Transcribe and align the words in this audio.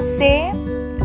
você? 0.00 0.50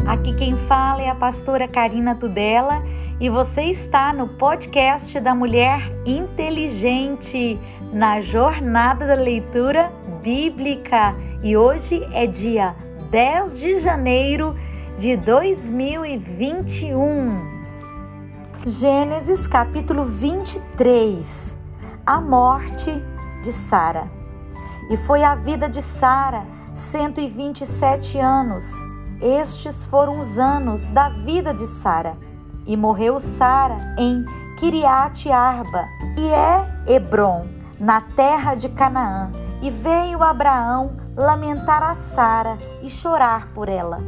Aqui 0.07 0.33
quem 0.35 0.55
fala 0.55 1.01
é 1.01 1.09
a 1.09 1.15
pastora 1.15 1.67
Karina 1.67 2.15
Tudela 2.15 2.81
e 3.19 3.27
você 3.27 3.63
está 3.63 4.13
no 4.13 4.29
podcast 4.29 5.19
da 5.19 5.35
Mulher 5.35 5.91
Inteligente 6.05 7.59
na 7.91 8.21
jornada 8.21 9.05
da 9.05 9.15
leitura 9.15 9.91
bíblica. 10.23 11.13
E 11.43 11.57
hoje 11.57 12.07
é 12.13 12.25
dia 12.25 12.73
10 13.11 13.59
de 13.59 13.79
janeiro 13.79 14.55
de 14.97 15.17
2021. 15.17 17.27
Gênesis 18.65 19.45
capítulo 19.45 20.05
23. 20.05 21.57
A 22.05 22.21
morte 22.21 23.03
de 23.43 23.51
Sara. 23.51 24.09
E 24.89 24.95
foi 24.95 25.21
a 25.21 25.35
vida 25.35 25.67
de 25.67 25.81
Sara 25.81 26.45
127 26.75 28.19
anos. 28.19 28.69
Estes 29.21 29.85
foram 29.85 30.19
os 30.19 30.37
anos 30.37 30.89
da 30.89 31.07
vida 31.07 31.53
de 31.53 31.65
Sara. 31.65 32.17
E 32.67 32.75
morreu 32.75 33.17
Sara 33.17 33.95
em 33.97 34.25
Kiriat 34.57 35.31
Arba, 35.31 35.85
e 36.17 36.27
é 36.27 36.93
Hebron, 36.93 37.45
na 37.79 38.01
terra 38.01 38.55
de 38.55 38.67
Canaã. 38.67 39.31
E 39.61 39.69
veio 39.69 40.21
Abraão 40.21 40.97
lamentar 41.15 41.81
a 41.81 41.93
Sara 41.95 42.57
e 42.83 42.89
chorar 42.89 43.47
por 43.53 43.69
ela. 43.69 43.99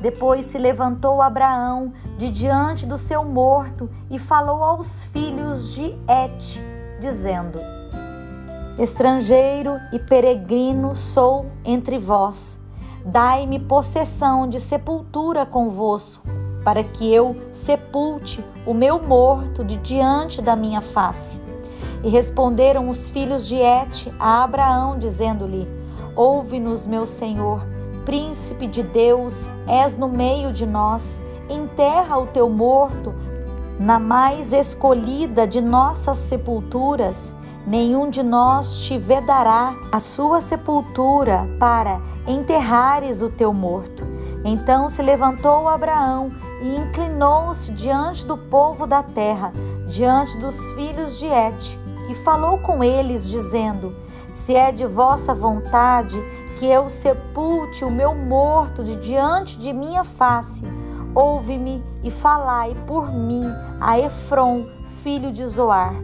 Depois 0.00 0.46
se 0.46 0.58
levantou 0.58 1.22
Abraão 1.22 1.92
de 2.18 2.28
diante 2.30 2.84
do 2.84 2.98
seu 2.98 3.24
morto 3.24 3.88
e 4.10 4.18
falou 4.18 4.64
aos 4.64 5.04
filhos 5.04 5.72
de 5.72 5.94
Et, 6.08 6.64
dizendo: 7.00 7.60
Estrangeiro 8.78 9.78
e 9.92 9.98
peregrino 9.98 10.96
sou 10.96 11.44
entre 11.62 11.98
vós. 11.98 12.58
Dai-me 13.04 13.60
possessão 13.60 14.48
de 14.48 14.58
sepultura 14.58 15.44
convosco, 15.44 16.26
para 16.64 16.82
que 16.82 17.12
eu 17.12 17.36
sepulte 17.52 18.42
o 18.64 18.72
meu 18.72 18.98
morto 19.02 19.62
de 19.62 19.76
diante 19.76 20.40
da 20.40 20.56
minha 20.56 20.80
face. 20.80 21.38
E 22.02 22.08
responderam 22.08 22.88
os 22.88 23.10
filhos 23.10 23.46
de 23.46 23.56
Et 23.56 24.10
a 24.18 24.42
Abraão, 24.42 24.98
dizendo-lhe: 24.98 25.68
Ouve-nos, 26.16 26.86
meu 26.86 27.06
senhor, 27.06 27.62
príncipe 28.06 28.66
de 28.66 28.82
Deus, 28.82 29.46
és 29.66 29.98
no 29.98 30.08
meio 30.08 30.50
de 30.50 30.64
nós. 30.64 31.20
Enterra 31.50 32.16
o 32.16 32.26
teu 32.26 32.48
morto 32.48 33.14
na 33.78 33.98
mais 33.98 34.54
escolhida 34.54 35.46
de 35.46 35.60
nossas 35.60 36.16
sepulturas 36.16 37.34
nenhum 37.66 38.10
de 38.10 38.22
nós 38.22 38.78
te 38.78 38.98
vedará 38.98 39.74
a 39.90 40.00
sua 40.00 40.40
sepultura 40.40 41.46
para 41.58 42.00
enterrares 42.26 43.22
o 43.22 43.30
teu 43.30 43.52
morto. 43.52 44.04
Então 44.44 44.88
se 44.88 45.02
levantou 45.02 45.68
Abraão 45.68 46.30
e 46.62 46.76
inclinou-se 46.76 47.70
diante 47.72 48.26
do 48.26 48.36
povo 48.36 48.86
da 48.86 49.02
terra, 49.02 49.52
diante 49.88 50.36
dos 50.38 50.72
filhos 50.72 51.18
de 51.18 51.26
Et, 51.26 51.78
e 52.08 52.14
falou 52.14 52.58
com 52.58 52.82
eles, 52.82 53.26
dizendo: 53.28 53.94
Se 54.28 54.54
é 54.54 54.72
de 54.72 54.84
vossa 54.84 55.32
vontade 55.32 56.20
que 56.58 56.66
eu 56.66 56.88
sepulte 56.88 57.84
o 57.84 57.90
meu 57.90 58.14
morto 58.14 58.82
de 58.82 58.96
diante 58.96 59.56
de 59.58 59.72
minha 59.72 60.02
face, 60.02 60.64
ouve-me 61.14 61.82
e 62.02 62.10
falai 62.10 62.76
por 62.86 63.12
mim 63.12 63.44
a 63.80 63.98
Efron, 63.98 64.64
filho 65.02 65.30
de 65.30 65.46
Zoar 65.46 65.94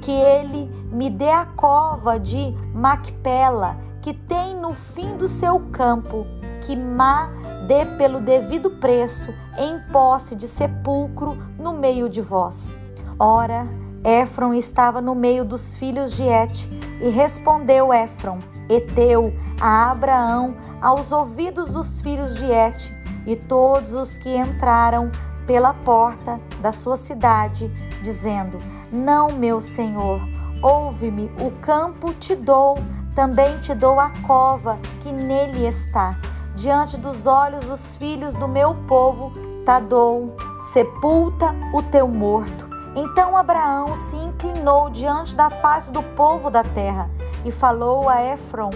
que 0.00 0.10
ele 0.10 0.68
me 0.90 1.08
dê 1.08 1.30
a 1.30 1.44
cova 1.44 2.18
de 2.18 2.54
Macpela, 2.74 3.76
que 4.00 4.12
tem 4.12 4.56
no 4.56 4.72
fim 4.72 5.16
do 5.16 5.26
seu 5.26 5.60
campo, 5.70 6.26
que 6.62 6.74
Má 6.74 7.30
dê 7.66 7.84
pelo 7.96 8.20
devido 8.20 8.70
preço, 8.70 9.32
em 9.58 9.78
posse 9.92 10.34
de 10.34 10.46
sepulcro 10.46 11.36
no 11.58 11.72
meio 11.72 12.08
de 12.08 12.20
vós. 12.20 12.74
Ora, 13.18 13.66
Éfron 14.02 14.54
estava 14.54 15.00
no 15.00 15.14
meio 15.14 15.44
dos 15.44 15.76
filhos 15.76 16.12
de 16.12 16.24
Et, 16.24 16.68
e 17.02 17.08
respondeu 17.08 17.92
Éfron, 17.92 18.38
Eteu, 18.68 19.32
a 19.60 19.90
Abraão, 19.90 20.56
aos 20.80 21.12
ouvidos 21.12 21.70
dos 21.70 22.00
filhos 22.00 22.34
de 22.34 22.46
Et, 22.46 22.94
e 23.26 23.36
todos 23.36 23.94
os 23.94 24.16
que 24.16 24.34
entraram 24.34 25.12
pela 25.46 25.74
porta 25.74 26.40
da 26.60 26.72
sua 26.72 26.96
cidade, 26.96 27.70
dizendo: 28.02 28.58
não, 28.90 29.28
meu 29.28 29.60
Senhor, 29.60 30.20
ouve-me, 30.62 31.30
o 31.40 31.50
campo 31.60 32.12
te 32.14 32.34
dou, 32.34 32.78
também 33.14 33.58
te 33.60 33.74
dou 33.74 33.98
a 33.98 34.10
cova 34.26 34.78
que 35.00 35.12
nele 35.12 35.66
está. 35.66 36.16
Diante 36.54 36.96
dos 36.96 37.26
olhos 37.26 37.64
dos 37.64 37.96
filhos 37.96 38.34
do 38.34 38.46
meu 38.46 38.74
povo, 38.86 39.32
Tadou, 39.64 40.36
sepulta 40.72 41.54
o 41.72 41.82
teu 41.82 42.08
morto. 42.08 42.68
Então 42.96 43.36
Abraão 43.36 43.94
se 43.94 44.16
inclinou 44.16 44.90
diante 44.90 45.36
da 45.36 45.48
face 45.48 45.92
do 45.92 46.02
povo 46.02 46.50
da 46.50 46.64
terra 46.64 47.08
e 47.44 47.50
falou 47.50 48.08
a 48.08 48.22
Efron 48.22 48.70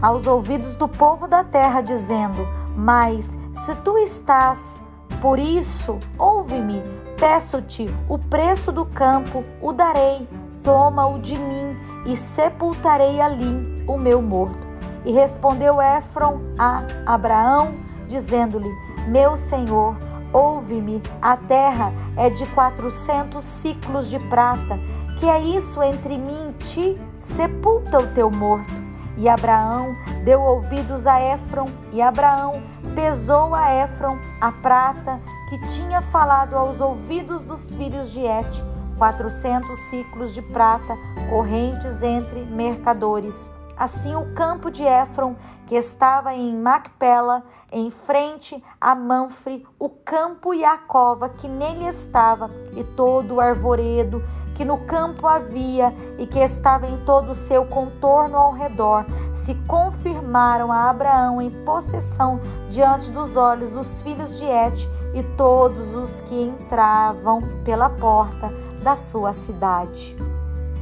aos 0.00 0.26
ouvidos 0.26 0.76
do 0.76 0.88
povo 0.88 1.26
da 1.26 1.44
terra, 1.44 1.80
dizendo: 1.80 2.46
Mas 2.76 3.38
se 3.52 3.74
tu 3.76 3.98
estás, 3.98 4.80
por 5.20 5.38
isso, 5.38 5.98
ouve-me, 6.18 6.82
Peço-te 7.18 7.86
o 8.08 8.18
preço 8.18 8.72
do 8.72 8.84
campo, 8.84 9.44
o 9.62 9.72
darei, 9.72 10.28
toma-o 10.64 11.20
de 11.20 11.38
mim 11.38 11.76
e 12.06 12.16
sepultarei 12.16 13.20
ali 13.20 13.84
o 13.86 13.96
meu 13.96 14.20
morto. 14.20 14.64
E 15.04 15.12
respondeu 15.12 15.80
Éfron 15.80 16.40
a 16.58 16.82
Abraão, 17.06 17.74
dizendo-lhe: 18.08 18.70
Meu 19.06 19.36
senhor, 19.36 19.94
ouve-me, 20.32 21.02
a 21.20 21.36
terra 21.36 21.92
é 22.16 22.30
de 22.30 22.46
quatrocentos 22.46 23.44
ciclos 23.44 24.08
de 24.08 24.18
prata. 24.18 24.78
Que 25.18 25.26
é 25.26 25.38
isso 25.38 25.82
entre 25.82 26.18
mim 26.18 26.50
e 26.50 26.64
ti? 26.64 27.00
Sepulta 27.20 27.98
o 27.98 28.06
teu 28.08 28.30
morto. 28.30 28.72
E 29.16 29.28
Abraão 29.28 29.94
deu 30.24 30.40
ouvidos 30.42 31.06
a 31.06 31.20
Éfron, 31.20 31.68
e 31.92 32.02
Abraão 32.02 32.60
pesou 32.96 33.54
a 33.54 33.70
Éfron 33.70 34.18
a 34.40 34.50
prata 34.50 35.20
que 35.48 35.58
tinha 35.68 36.00
falado 36.00 36.56
aos 36.56 36.80
ouvidos 36.80 37.44
dos 37.44 37.74
filhos 37.74 38.10
de 38.10 38.20
Et, 38.20 38.64
quatrocentos 39.04 39.78
ciclos 39.80 40.32
de 40.32 40.40
prata, 40.40 40.96
correntes 41.28 42.02
entre 42.02 42.40
mercadores. 42.46 43.50
Assim 43.76 44.16
o 44.16 44.32
campo 44.32 44.70
de 44.70 44.82
Éfron, 44.82 45.36
que 45.66 45.74
estava 45.74 46.32
em 46.32 46.56
Macpela, 46.56 47.42
em 47.70 47.90
frente 47.90 48.64
a 48.80 48.94
Manfre, 48.94 49.66
o 49.78 49.90
campo 49.90 50.54
e 50.54 50.64
a 50.64 50.78
cova 50.78 51.28
que 51.28 51.46
nele 51.46 51.86
estava, 51.86 52.50
e 52.74 52.82
todo 52.82 53.34
o 53.34 53.40
arvoredo 53.40 54.22
que 54.54 54.64
no 54.64 54.78
campo 54.86 55.26
havia 55.26 55.92
e 56.18 56.26
que 56.26 56.38
estava 56.38 56.86
em 56.86 56.96
todo 57.04 57.32
o 57.32 57.34
seu 57.34 57.66
contorno 57.66 58.38
ao 58.38 58.52
redor, 58.52 59.04
se 59.34 59.54
confirmaram 59.66 60.72
a 60.72 60.88
Abraão 60.88 61.42
em 61.42 61.50
possessão 61.64 62.40
diante 62.70 63.10
dos 63.10 63.36
olhos 63.36 63.72
dos 63.72 64.00
filhos 64.00 64.38
de 64.38 64.46
Et 64.46 64.88
e 65.12 65.22
todos 65.36 65.94
os 65.94 66.20
que 66.22 66.34
entravam 66.34 67.42
pela 67.64 67.90
porta 67.90 68.63
da 68.84 68.94
sua 68.94 69.32
cidade. 69.32 70.14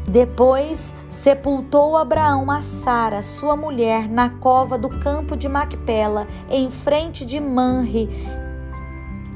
Depois 0.07 0.93
sepultou 1.09 1.97
Abraão 1.97 2.51
a 2.51 2.61
Sara, 2.61 3.23
sua 3.23 3.57
mulher, 3.57 4.09
na 4.09 4.29
cova 4.29 4.77
do 4.77 4.89
campo 4.89 5.37
de 5.37 5.49
Macpela, 5.49 6.27
em 6.51 6.71
frente 6.71 7.25
de 7.25 7.39
Manre, 7.39 8.11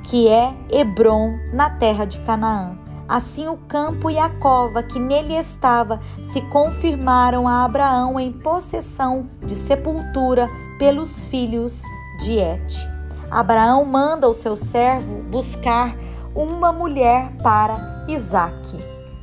que 0.03 0.28
é 0.28 0.53
Hebron, 0.69 1.38
na 1.53 1.71
terra 1.71 2.05
de 2.05 2.21
Canaã. 2.22 2.76
Assim 3.09 3.47
o 3.47 3.56
campo 3.56 4.10
e 4.10 4.19
a 4.19 4.28
cova 4.28 4.82
que 4.82 4.99
nele 4.99 5.34
estava 5.34 6.00
se 6.21 6.41
confirmaram 6.43 7.47
a 7.47 7.65
Abraão 7.65 8.19
em 8.19 8.32
possessão 8.32 9.31
de 9.40 9.55
sepultura 9.55 10.49
pelos 10.76 11.25
filhos 11.26 11.82
de 12.19 12.38
Et. 12.38 12.96
Abraão 13.31 13.85
manda 13.85 14.29
o 14.29 14.35
seu 14.35 14.56
servo 14.56 15.23
buscar 15.23 15.94
uma 16.37 16.71
mulher 16.71 17.33
para 17.43 18.05
Isaque. 18.06 18.77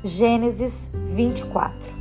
Gênesis 0.04 0.90
24. 0.94 1.94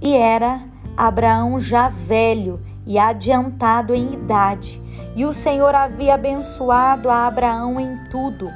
E 0.00 0.16
era 0.16 0.62
Abraão 0.96 1.60
já 1.60 1.88
velho 1.88 2.60
e 2.86 2.98
adiantado 2.98 3.94
em 3.94 4.14
idade, 4.14 4.82
e 5.14 5.24
o 5.24 5.32
Senhor 5.32 5.74
havia 5.74 6.14
abençoado 6.14 7.10
a 7.10 7.26
Abraão 7.26 7.78
em 7.78 8.08
tudo 8.10 8.48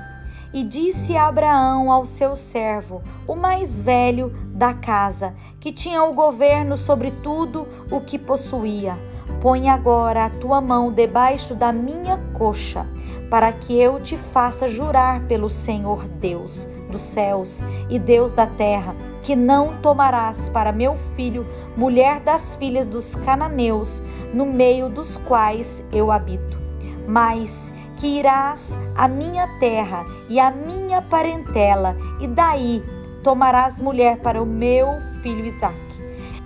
e 0.53 0.63
disse 0.63 1.17
Abraão 1.17 1.93
ao 1.93 2.07
seu 2.07 2.35
servo, 2.35 3.03
o 3.27 3.37
mais 3.37 3.81
velho 3.83 4.31
da 4.55 4.73
casa, 4.73 5.35
que 5.61 5.71
tinha 5.71 6.03
o 6.03 6.15
governo 6.15 6.77
sobre 6.77 7.11
tudo 7.23 7.69
o 7.91 8.01
que 8.01 8.19
possuía: 8.19 8.97
Põe 9.43 9.69
agora 9.69 10.25
a 10.25 10.31
tua 10.31 10.61
mão 10.61 10.91
debaixo 10.91 11.55
da 11.55 11.73
minha 11.73 12.19
coxa, 12.33 12.87
para 13.31 13.53
que 13.53 13.79
eu 13.79 14.01
te 14.01 14.17
faça 14.17 14.69
jurar 14.69 15.21
pelo 15.23 15.51
Senhor 15.51 16.05
Deus 16.05 16.67
dos 16.91 17.03
céus 17.03 17.61
e 17.91 17.99
Deus 17.99 18.33
da 18.33 18.47
terra, 18.47 18.95
que 19.23 19.37
não 19.37 19.77
tomarás 19.83 20.49
para 20.49 20.73
meu 20.73 20.95
filho 21.15 21.47
mulher 21.77 22.21
das 22.21 22.55
filhas 22.57 22.87
dos 22.87 23.15
cananeus, 23.15 24.01
no 24.33 24.47
meio 24.47 24.89
dos 24.89 25.17
quais 25.19 25.83
eu 25.93 26.11
habito 26.11 26.69
mas 27.09 27.73
que 27.97 28.07
irás 28.07 28.77
à 28.95 29.09
minha 29.09 29.49
terra 29.59 30.05
e 30.29 30.39
à 30.39 30.51
minha 30.51 31.01
parentela, 31.01 31.97
e 32.21 32.29
daí 32.29 32.85
tomarás 33.25 33.81
mulher 33.81 34.19
para 34.19 34.41
o 34.41 34.47
meu 34.47 34.87
filho 35.23 35.47
Isaque. 35.47 35.77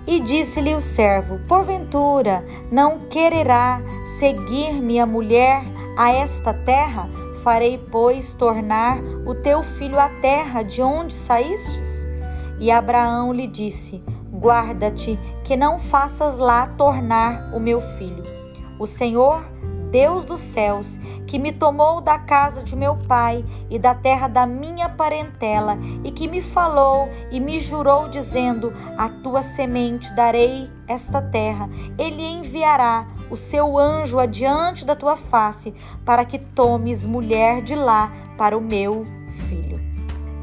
E 0.07 0.19
disse-lhe 0.21 0.73
o 0.73 0.81
servo: 0.81 1.39
Porventura 1.47 2.43
não 2.71 2.99
quererá 3.09 3.81
seguir-me 4.19 4.99
a 4.99 5.05
mulher 5.05 5.63
a 5.97 6.11
esta 6.11 6.53
terra? 6.53 7.09
Farei, 7.43 7.77
pois, 7.91 8.33
tornar 8.33 8.97
o 9.25 9.35
teu 9.35 9.61
filho 9.63 9.99
à 9.99 10.09
terra 10.21 10.63
de 10.63 10.81
onde 10.81 11.13
saístes? 11.13 12.07
E 12.59 12.71
Abraão 12.71 13.33
lhe 13.33 13.47
disse: 13.47 14.03
Guarda-te, 14.31 15.19
que 15.43 15.57
não 15.57 15.77
faças 15.77 16.37
lá 16.37 16.67
tornar 16.77 17.53
o 17.53 17.59
meu 17.59 17.81
filho. 17.81 18.23
O 18.79 18.87
Senhor 18.87 19.43
Deus 19.93 20.25
dos 20.25 20.39
céus, 20.39 20.97
que 21.27 21.37
me 21.37 21.51
tomou 21.51 22.01
da 22.01 22.17
casa 22.17 22.63
de 22.63 22.75
meu 22.75 22.97
pai 23.07 23.45
e 23.69 23.77
da 23.77 23.93
terra 23.93 24.27
da 24.27 24.43
minha 24.43 24.89
parentela, 24.89 25.77
e 26.03 26.09
que 26.09 26.27
me 26.27 26.41
falou 26.41 27.07
e 27.29 27.39
me 27.39 27.59
jurou, 27.59 28.09
dizendo: 28.09 28.73
A 28.97 29.07
tua 29.07 29.43
semente 29.43 30.11
darei 30.15 30.67
esta 30.87 31.21
terra. 31.21 31.69
Ele 31.95 32.23
enviará 32.23 33.05
o 33.29 33.37
seu 33.37 33.77
anjo 33.77 34.19
adiante 34.19 34.85
da 34.85 34.95
tua 34.95 35.15
face, 35.15 35.73
para 36.05 36.25
que 36.25 36.37
tomes 36.37 37.05
mulher 37.05 37.61
de 37.61 37.75
lá 37.75 38.11
para 38.37 38.57
o 38.57 38.61
meu 38.61 39.05
filho. 39.47 39.79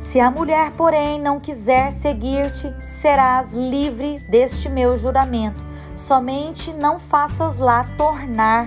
Se 0.00 0.18
a 0.18 0.30
mulher, 0.30 0.72
porém, 0.72 1.20
não 1.20 1.38
quiser 1.38 1.92
seguir-te, 1.92 2.72
serás 2.88 3.52
livre 3.52 4.18
deste 4.30 4.68
meu 4.68 4.96
juramento. 4.96 5.60
Somente 5.94 6.72
não 6.72 6.98
faças 6.98 7.58
lá 7.58 7.86
tornar 7.96 8.66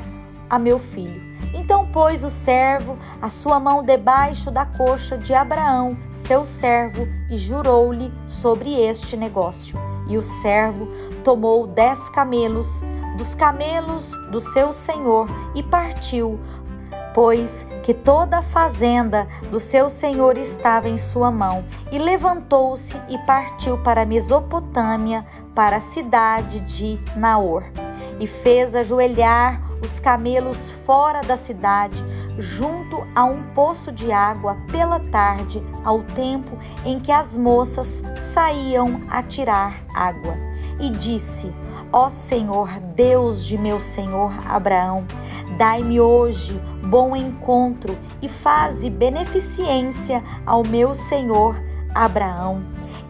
a 0.50 0.60
meu 0.60 0.78
filho. 0.78 1.34
Então 1.54 1.86
pôs 1.88 2.24
o 2.24 2.30
servo 2.30 2.98
a 3.22 3.30
sua 3.30 3.60
mão 3.60 3.84
debaixo 3.84 4.50
da 4.50 4.66
coxa 4.66 5.18
de 5.18 5.34
Abraão, 5.34 5.98
seu 6.14 6.46
servo, 6.46 7.08
e 7.30 7.38
jurou-lhe 7.38 8.12
sobre 8.28 8.80
este 8.80 9.16
negócio. 9.18 9.78
E 10.08 10.18
o 10.18 10.24
servo 10.24 10.88
tomou 11.24 11.68
dez 11.68 12.10
camelos 12.10 12.82
dos 13.18 13.36
camelos 13.36 14.12
do 14.32 14.40
seu 14.40 14.74
senhor 14.74 15.28
e 15.54 15.62
partiu, 15.62 16.40
pois 17.14 17.66
que 17.84 17.94
toda 17.94 18.38
a 18.38 18.44
fazenda 18.44 19.28
do 19.52 19.60
seu 19.60 19.90
senhor 19.90 20.38
estava 20.38 20.90
em 20.90 20.98
sua 20.98 21.32
mão, 21.32 21.64
e 21.92 21.98
levantou-se 21.98 22.96
e 23.10 23.18
partiu 23.20 23.78
para 23.84 24.02
a 24.02 24.06
Mesopotâmia, 24.06 25.26
para 25.54 25.78
a 25.78 25.82
cidade 25.82 26.60
de 26.62 27.00
Naor, 27.16 27.64
e 28.20 28.26
fez 28.26 28.74
ajoelhar 28.74 29.62
os 29.84 30.00
camelos 30.00 30.72
fora 30.86 31.22
da 31.22 31.36
cidade, 31.36 31.98
junto 32.40 33.06
a 33.14 33.26
um 33.26 33.44
poço 33.54 33.92
de 33.92 34.12
água 34.12 34.58
pela 34.72 35.00
tarde, 35.00 35.62
ao 35.84 36.02
tempo 36.02 36.58
em 36.86 37.00
que 37.00 37.12
as 37.12 37.38
moças 37.38 38.02
saíam 38.18 39.02
a 39.10 39.22
tirar 39.22 39.82
água. 39.94 40.36
E 40.80 40.90
disse: 40.90 41.54
Ó 41.94 42.10
Senhor, 42.10 42.80
Deus 42.96 43.46
de 43.46 43.56
meu 43.56 43.80
senhor 43.80 44.34
Abraão, 44.50 45.06
dai-me 45.60 46.02
hoje 46.02 46.60
bom 46.84 47.16
encontro 47.16 47.96
e 48.20 48.28
faze 48.28 48.90
beneficência 48.90 50.24
ao 50.44 50.64
meu 50.64 50.96
senhor 50.96 51.56
Abraão 51.94 52.64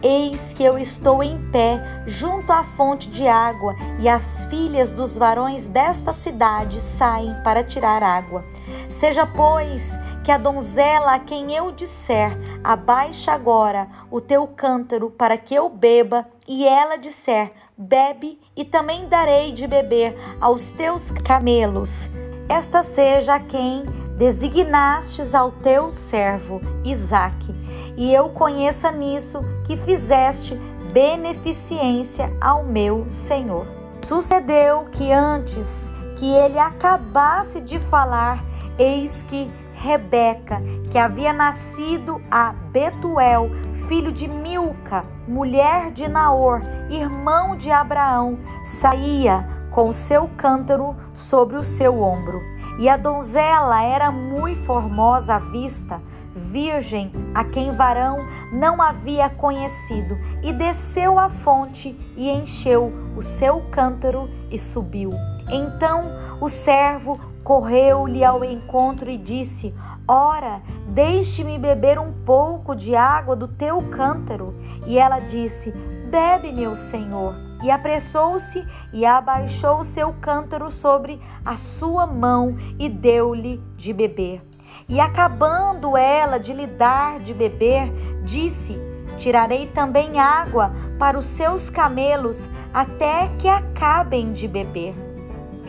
Eis 0.06 0.52
que 0.52 0.62
eu 0.62 0.76
estou 0.76 1.22
em 1.22 1.38
pé 1.50 1.80
junto 2.06 2.52
à 2.52 2.62
fonte 2.62 3.08
de 3.08 3.26
água, 3.26 3.74
e 3.98 4.06
as 4.06 4.44
filhas 4.50 4.92
dos 4.92 5.16
varões 5.16 5.66
desta 5.66 6.12
cidade 6.12 6.78
saem 6.78 7.34
para 7.42 7.64
tirar 7.64 8.02
água. 8.02 8.44
Seja, 8.90 9.24
pois, 9.24 9.98
que 10.22 10.30
a 10.30 10.36
donzela 10.36 11.14
a 11.14 11.18
quem 11.18 11.54
eu 11.54 11.72
disser, 11.72 12.36
abaixa 12.62 13.32
agora 13.32 13.88
o 14.10 14.20
teu 14.20 14.46
cântaro 14.46 15.10
para 15.10 15.38
que 15.38 15.54
eu 15.54 15.70
beba, 15.70 16.26
e 16.46 16.66
ela 16.66 16.96
disser, 16.96 17.52
bebe, 17.76 18.40
e 18.56 18.64
também 18.64 19.08
darei 19.08 19.52
de 19.52 19.66
beber 19.66 20.16
aos 20.40 20.70
teus 20.72 21.10
camelos. 21.10 22.08
Esta 22.48 22.82
seja 22.82 23.40
quem 23.40 23.84
designastes 24.18 25.34
ao 25.34 25.50
teu 25.50 25.90
servo 25.90 26.60
Isaque 26.84 27.64
e 27.96 28.12
eu 28.12 28.28
conheça 28.30 28.90
nisso 28.90 29.40
que 29.64 29.76
fizeste 29.76 30.54
beneficência 30.92 32.30
ao 32.40 32.64
meu 32.64 33.08
Senhor. 33.08 33.66
Sucedeu 34.02 34.86
que 34.92 35.12
antes 35.12 35.90
que 36.16 36.26
ele 36.26 36.58
acabasse 36.58 37.60
de 37.60 37.78
falar, 37.78 38.44
eis 38.78 39.22
que 39.24 39.50
Rebeca, 39.84 40.62
que 40.90 40.96
havia 40.96 41.30
nascido 41.30 42.18
a 42.30 42.54
Betuel, 42.72 43.50
filho 43.86 44.10
de 44.10 44.26
Milca, 44.26 45.04
mulher 45.28 45.90
de 45.90 46.08
Naor, 46.08 46.62
irmão 46.88 47.54
de 47.54 47.70
Abraão, 47.70 48.38
saía 48.64 49.46
com 49.70 49.92
seu 49.92 50.26
cântaro 50.38 50.96
sobre 51.12 51.56
o 51.56 51.62
seu 51.62 52.00
ombro. 52.00 52.40
E 52.78 52.88
a 52.88 52.96
donzela 52.96 53.82
era 53.82 54.10
muito 54.10 54.64
formosa 54.64 55.34
à 55.34 55.38
vista, 55.38 56.00
virgem 56.34 57.12
a 57.34 57.44
quem 57.44 57.70
varão 57.70 58.16
não 58.50 58.80
havia 58.80 59.28
conhecido, 59.28 60.16
e 60.42 60.50
desceu 60.50 61.18
à 61.18 61.28
fonte 61.28 61.94
e 62.16 62.30
encheu 62.30 62.90
o 63.14 63.20
seu 63.20 63.60
cântaro 63.70 64.30
e 64.50 64.58
subiu. 64.58 65.10
Então 65.50 66.00
o 66.40 66.48
servo 66.48 67.20
correu-lhe 67.44 68.24
ao 68.24 68.42
encontro 68.42 69.10
e 69.10 69.18
disse: 69.18 69.72
Ora, 70.08 70.62
deixe-me 70.88 71.58
beber 71.58 71.98
um 71.98 72.12
pouco 72.24 72.74
de 72.74 72.96
água 72.96 73.36
do 73.36 73.46
teu 73.46 73.82
cântaro. 73.90 74.54
E 74.86 74.98
ela 74.98 75.20
disse: 75.20 75.70
Bebe, 76.10 76.50
meu 76.50 76.74
senhor. 76.74 77.34
E 77.62 77.70
apressou-se 77.70 78.66
e 78.92 79.06
abaixou 79.06 79.80
o 79.80 79.84
seu 79.84 80.12
cântaro 80.14 80.70
sobre 80.70 81.20
a 81.44 81.56
sua 81.56 82.06
mão 82.06 82.56
e 82.78 82.88
deu-lhe 82.88 83.62
de 83.76 83.92
beber. 83.92 84.42
E 84.88 85.00
acabando 85.00 85.96
ela 85.96 86.38
de 86.38 86.52
lhe 86.52 86.66
dar 86.66 87.20
de 87.20 87.32
beber, 87.32 87.90
disse: 88.22 88.76
Tirarei 89.18 89.66
também 89.66 90.18
água 90.18 90.72
para 90.98 91.18
os 91.18 91.26
seus 91.26 91.70
camelos, 91.70 92.46
até 92.72 93.28
que 93.38 93.48
acabem 93.48 94.32
de 94.32 94.48
beber. 94.48 94.94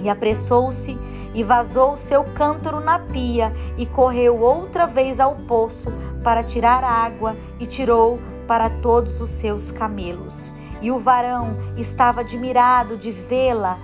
E 0.02 0.10
apressou-se 0.10 0.98
e 1.36 1.44
vazou 1.44 1.94
o 1.94 1.98
seu 1.98 2.24
cântaro 2.24 2.80
na 2.80 2.98
pia, 2.98 3.52
e 3.78 3.86
correu 3.86 4.42
outra 4.42 4.88
vez 4.88 5.20
ao 5.20 5.36
poço 5.36 5.92
para 6.24 6.42
tirar 6.42 6.84
água, 6.84 7.36
e 7.60 7.68
tirou 7.68 8.18
para 8.48 8.70
todos 8.70 9.20
os 9.20 9.30
seus 9.30 9.70
camelos. 9.70 10.34
E 10.82 10.90
o 10.90 10.98
varão 10.98 11.50
estava 11.78 12.22
admirado 12.22 12.96
de 12.96 13.12
vê-la, 13.12 13.78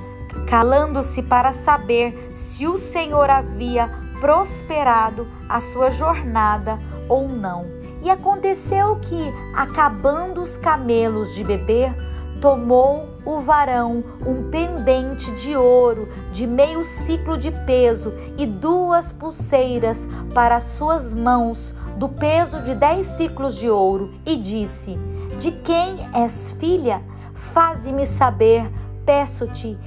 calando-se 0.50 1.22
para 1.22 1.52
saber 1.52 2.14
se 2.38 2.66
o 2.66 2.78
Senhor 2.78 3.30
havia 3.30 3.90
prosperado 4.20 5.28
a 5.50 5.60
sua 5.60 5.90
jornada 5.90 6.80
ou 7.10 7.28
não. 7.28 7.64
E 8.04 8.10
aconteceu 8.10 9.00
que, 9.02 9.34
acabando 9.54 10.42
os 10.42 10.56
camelos 10.58 11.36
de 11.36 11.44
beber, 11.44 11.94
tomou 12.42 13.08
o 13.24 13.40
varão 13.40 14.04
um 14.26 14.50
pendente 14.50 15.32
de 15.36 15.56
ouro 15.56 16.10
de 16.34 16.48
meio 16.48 16.84
ciclo 16.84 17.38
de 17.38 17.52
peso 17.52 18.12
e 18.36 18.48
duas 18.48 19.14
pulseiras 19.14 20.08
para 20.34 20.56
as 20.56 20.64
suas 20.64 21.14
mãos, 21.14 21.74
do 21.98 22.10
peso 22.10 22.60
de 22.64 22.74
dez 22.74 23.06
ciclos 23.06 23.56
de 23.56 23.70
ouro, 23.70 24.12
e 24.26 24.36
disse: 24.36 24.98
De 25.40 25.52
quem 25.64 26.00
és 26.14 26.52
filha? 26.60 27.02
Faze-me 27.36 28.06
saber, 28.06 28.72
peço-te, 29.06 29.78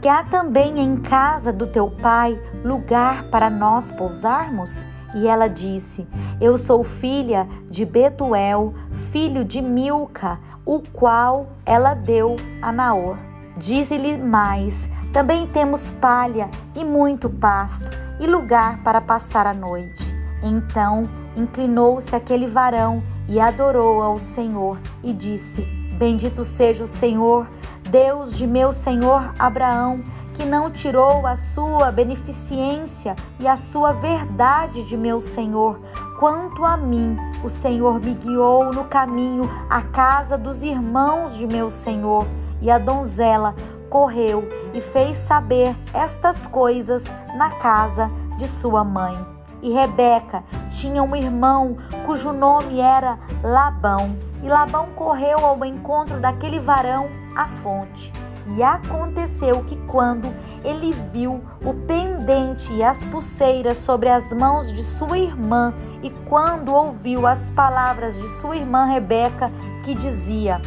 que 0.00 0.08
há 0.08 0.22
também 0.22 0.78
em 0.78 0.96
casa 0.96 1.52
do 1.52 1.66
teu 1.66 1.90
pai 1.90 2.40
lugar 2.64 3.24
para 3.30 3.50
nós 3.50 3.90
pousarmos? 3.90 4.86
E 5.14 5.26
ela 5.28 5.48
disse: 5.48 6.06
Eu 6.40 6.58
sou 6.58 6.82
filha 6.82 7.46
de 7.70 7.84
Betuel, 7.84 8.74
filho 9.12 9.44
de 9.44 9.62
Milca, 9.62 10.38
o 10.66 10.80
qual 10.80 11.46
ela 11.64 11.94
deu 11.94 12.36
a 12.60 12.72
Naor. 12.72 13.16
Disse-lhe 13.56 14.16
mais: 14.18 14.90
Também 15.12 15.46
temos 15.46 15.90
palha 15.90 16.50
e 16.74 16.84
muito 16.84 17.30
pasto, 17.30 17.88
e 18.18 18.26
lugar 18.26 18.82
para 18.82 19.00
passar 19.00 19.46
a 19.46 19.54
noite. 19.54 20.14
Então 20.42 21.02
inclinou-se 21.36 22.14
aquele 22.14 22.46
varão 22.46 23.02
e 23.28 23.40
adorou 23.40 24.02
ao 24.02 24.18
Senhor 24.18 24.78
e 25.02 25.12
disse: 25.12 25.83
Bendito 25.98 26.44
seja 26.44 26.84
o 26.84 26.88
Senhor 26.88 27.46
Deus 27.94 28.36
de 28.36 28.44
meu 28.44 28.72
senhor 28.72 29.32
Abraão, 29.38 30.02
que 30.32 30.44
não 30.44 30.68
tirou 30.68 31.26
a 31.26 31.36
sua 31.36 31.92
beneficência 31.92 33.14
e 33.38 33.46
a 33.46 33.56
sua 33.56 33.92
verdade 33.92 34.82
de 34.88 34.96
meu 34.96 35.20
senhor. 35.20 35.78
Quanto 36.18 36.64
a 36.64 36.76
mim, 36.76 37.16
o 37.44 37.48
Senhor 37.48 38.00
me 38.00 38.14
guiou 38.14 38.72
no 38.72 38.84
caminho 38.86 39.48
à 39.70 39.82
casa 39.82 40.36
dos 40.36 40.64
irmãos 40.64 41.36
de 41.36 41.46
meu 41.46 41.70
senhor, 41.70 42.26
e 42.60 42.68
a 42.68 42.78
donzela 42.78 43.54
correu 43.88 44.48
e 44.72 44.80
fez 44.80 45.16
saber 45.18 45.76
estas 45.92 46.48
coisas 46.48 47.04
na 47.36 47.50
casa 47.50 48.10
de 48.36 48.48
sua 48.48 48.82
mãe. 48.82 49.16
E 49.62 49.72
Rebeca 49.72 50.42
tinha 50.68 51.00
um 51.00 51.14
irmão 51.14 51.76
cujo 52.04 52.32
nome 52.32 52.80
era 52.80 53.18
Labão. 53.42 54.33
E 54.44 54.48
Labão 54.48 54.90
correu 54.94 55.38
ao 55.38 55.64
encontro 55.64 56.20
daquele 56.20 56.58
varão 56.58 57.08
à 57.34 57.48
fonte. 57.48 58.12
E 58.46 58.62
aconteceu 58.62 59.64
que, 59.64 59.74
quando 59.86 60.32
ele 60.62 60.92
viu 60.92 61.42
o 61.64 61.72
pendente 61.86 62.70
e 62.74 62.82
as 62.82 63.02
pulseiras 63.04 63.78
sobre 63.78 64.10
as 64.10 64.34
mãos 64.34 64.70
de 64.70 64.84
sua 64.84 65.18
irmã, 65.18 65.72
e 66.02 66.10
quando 66.28 66.74
ouviu 66.74 67.26
as 67.26 67.48
palavras 67.50 68.20
de 68.20 68.28
sua 68.28 68.56
irmã 68.56 68.84
Rebeca, 68.84 69.50
que 69.82 69.94
dizia: 69.94 70.60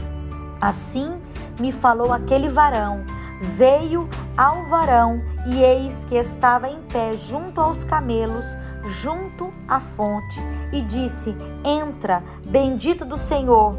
Assim 0.60 1.22
me 1.60 1.72
falou 1.72 2.12
aquele 2.12 2.50
varão, 2.50 3.06
veio 3.40 4.10
ao 4.36 4.66
varão, 4.66 5.22
e 5.46 5.62
eis 5.62 6.04
que 6.04 6.16
estava 6.16 6.68
em 6.68 6.82
pé 6.82 7.16
junto 7.16 7.62
aos 7.62 7.84
camelos, 7.84 8.58
junto 8.90 9.54
à 9.68 9.80
fonte, 9.80 10.42
e 10.72 10.82
disse: 10.82 11.36
Entra, 11.64 12.24
bendito 12.46 13.06
do 13.06 13.18
Senhor, 13.18 13.78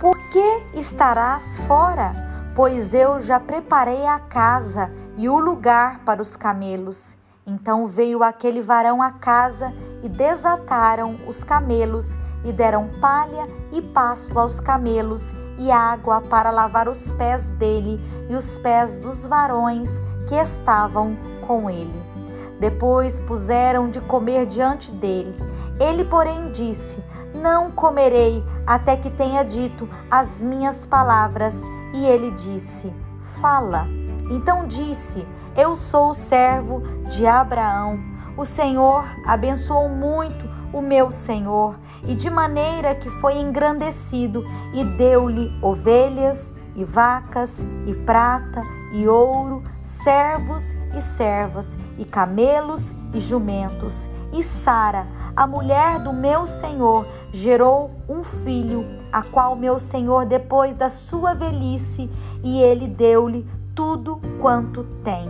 por 0.00 0.16
que 0.30 0.78
estarás 0.78 1.58
fora? 1.66 2.34
pois 2.54 2.94
eu 2.94 3.18
já 3.18 3.40
preparei 3.40 4.06
a 4.06 4.18
casa 4.18 4.90
e 5.16 5.28
o 5.28 5.38
lugar 5.38 6.00
para 6.04 6.22
os 6.22 6.36
camelos. 6.36 7.18
Então 7.46 7.86
veio 7.86 8.22
aquele 8.22 8.62
varão 8.62 9.02
à 9.02 9.10
casa 9.10 9.74
e 10.02 10.08
desataram 10.08 11.16
os 11.26 11.42
camelos 11.42 12.16
e 12.44 12.52
deram 12.52 12.88
palha 13.00 13.46
e 13.72 13.82
pasto 13.82 14.38
aos 14.38 14.60
camelos 14.60 15.32
e 15.58 15.70
água 15.70 16.20
para 16.22 16.50
lavar 16.50 16.88
os 16.88 17.10
pés 17.12 17.50
dele 17.50 18.00
e 18.30 18.36
os 18.36 18.56
pés 18.58 18.98
dos 18.98 19.26
varões 19.26 20.00
que 20.28 20.34
estavam 20.34 21.16
com 21.46 21.68
ele. 21.68 22.13
Depois 22.58 23.20
puseram 23.20 23.90
de 23.90 24.00
comer 24.00 24.46
diante 24.46 24.92
dele. 24.92 25.34
Ele, 25.80 26.04
porém, 26.04 26.50
disse: 26.52 27.02
Não 27.34 27.70
comerei 27.70 28.42
até 28.66 28.96
que 28.96 29.10
tenha 29.10 29.42
dito 29.42 29.88
as 30.10 30.42
minhas 30.42 30.86
palavras. 30.86 31.64
E 31.92 32.06
ele 32.06 32.30
disse: 32.30 32.92
Fala. 33.40 33.86
Então 34.30 34.66
disse: 34.66 35.26
Eu 35.56 35.76
sou 35.76 36.10
o 36.10 36.14
servo 36.14 36.80
de 37.10 37.26
Abraão. 37.26 37.98
O 38.36 38.44
Senhor 38.44 39.04
abençoou 39.26 39.88
muito 39.88 40.44
o 40.72 40.82
meu 40.82 41.08
Senhor, 41.08 41.76
e 42.02 42.16
de 42.16 42.28
maneira 42.28 42.96
que 42.96 43.08
foi 43.08 43.38
engrandecido, 43.38 44.44
e 44.72 44.82
deu-lhe 44.82 45.56
ovelhas 45.62 46.52
e 46.74 46.84
vacas 46.84 47.64
e 47.86 47.94
prata 48.04 48.60
e 48.94 49.08
ouro, 49.08 49.64
servos 49.82 50.76
e 50.96 51.00
servas, 51.00 51.76
e 51.98 52.04
camelos 52.04 52.94
e 53.12 53.18
jumentos. 53.18 54.08
E 54.32 54.40
Sara, 54.40 55.08
a 55.34 55.48
mulher 55.48 55.98
do 55.98 56.12
meu 56.12 56.46
senhor, 56.46 57.04
gerou 57.32 57.90
um 58.08 58.22
filho, 58.22 58.84
a 59.12 59.20
qual 59.22 59.56
meu 59.56 59.80
senhor, 59.80 60.24
depois 60.24 60.74
da 60.74 60.88
sua 60.88 61.34
velhice, 61.34 62.08
e 62.44 62.62
ele 62.62 62.86
deu-lhe 62.86 63.44
tudo 63.74 64.20
quanto 64.40 64.84
tem. 65.02 65.26